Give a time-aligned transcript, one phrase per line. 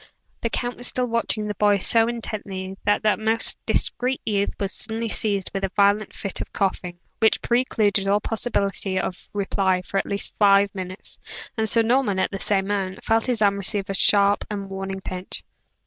[0.41, 4.71] The count was still watching the boy so intently, that that most discreet youth was
[4.73, 9.99] suddenly seized with a violent fit of coughing, which precluded all possibility of reply for
[9.99, 11.19] at least five minutes;
[11.55, 15.01] and Sir Norman, at the same moment, felt his arm receive a sharp and warning
[15.01, 15.43] pinch.